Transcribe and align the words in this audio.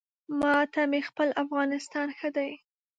ما 0.39 0.55
ته 0.73 0.81
مې 0.91 1.01
خپل 1.09 1.29
افغانستان 1.43 2.07
ښه 2.17 2.29
دی 2.35 2.51